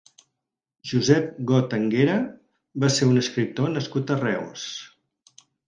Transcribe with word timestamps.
Josep 0.91 1.27
Got 1.51 1.75
Anguera 1.79 2.15
va 2.85 2.91
ser 2.97 3.11
un 3.13 3.23
escriptor 3.25 3.73
nascut 3.77 4.17
a 4.17 4.21
Reus. 4.25 4.69